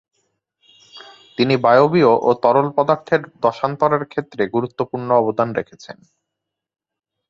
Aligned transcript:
তিনি 1.37 1.55
বায়বীয় 1.57 2.11
ও 2.21 2.29
তরল 2.43 2.67
পদার্থের 2.77 3.21
দশান্তরের 3.43 4.03
ক্ষেত্রে 4.05 4.43
গুরুত্বপূর্ণ 4.47 5.09
অবদান 5.21 5.49
রেখেছেন। 5.53 5.97